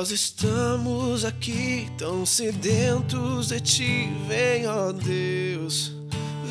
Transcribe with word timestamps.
Nós 0.00 0.10
estamos 0.10 1.26
aqui 1.26 1.86
tão 1.98 2.24
sedentos 2.24 3.48
de 3.48 3.60
ti. 3.60 4.08
Vem, 4.26 4.66
ó 4.66 4.92
Deus, 4.92 5.92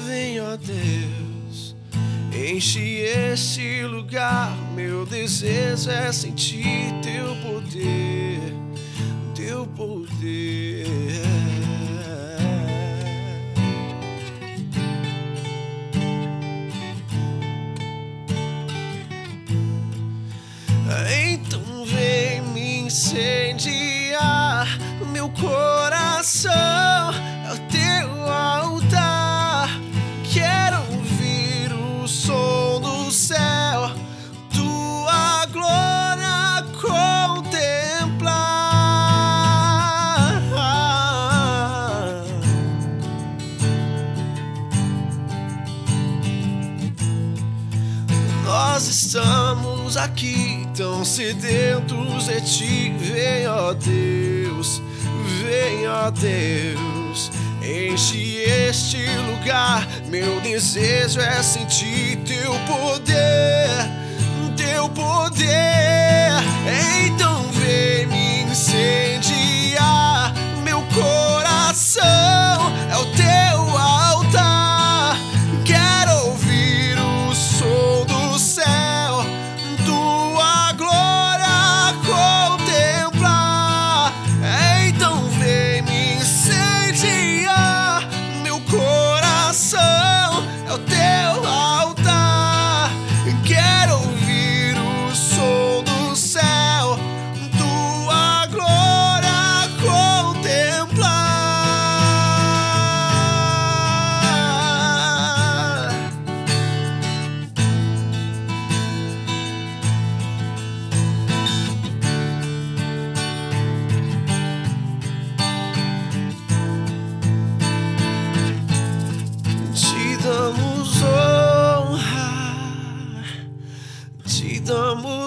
vem, 0.06 0.40
ó 0.40 0.56
Deus. 0.56 1.76
Enche 2.32 2.80
este 3.00 3.82
lugar, 3.86 4.56
meu 4.76 5.04
desejo 5.04 5.90
é 5.90 6.12
sentir 6.12 6.94
teu 7.02 7.36
poder, 7.38 8.40
teu 9.34 9.66
poder. 9.66 10.86
Então 21.32 21.86
vem 21.86 21.99
incendiar 22.90 24.68
meu 25.14 25.30
coração 25.30 26.99
Nós 48.80 48.88
estamos 48.88 49.98
aqui 49.98 50.66
tão 50.74 51.04
sedentos 51.04 52.28
de 52.28 52.40
ti. 52.40 52.94
Vem, 52.98 53.46
ó 53.46 53.74
Deus, 53.74 54.82
vem, 55.44 55.86
ó 55.86 56.10
Deus. 56.10 57.30
Enche 57.62 58.38
este 58.38 59.06
lugar. 59.18 59.86
Meu 60.08 60.40
desejo 60.40 61.20
é 61.20 61.44
sentir 61.44 62.20
teu 62.26 62.54
poder, 62.68 63.70
teu 64.56 64.88
poder. 64.88 65.89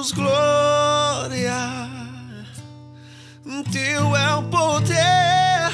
Damos 0.02 0.10
glória. 0.10 1.54
Teu 3.70 4.16
é 4.16 4.34
o 4.34 4.42
poder 4.44 5.70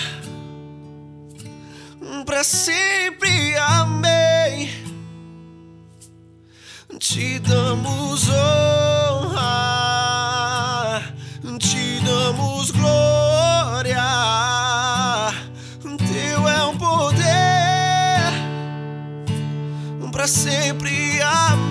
para 2.27 2.45
sempre. 2.45 3.57
Amém. 3.57 4.69
Te 6.99 7.39
damos 7.39 8.29
honra, 8.29 9.45
te 11.59 12.01
damos 12.05 12.71
glória. 12.71 14.05
Teu 15.83 16.49
é 16.49 16.65
o 16.65 16.77
poder 16.77 18.33
para 20.13 20.27
sempre. 20.27 21.23
Amém. 21.23 21.68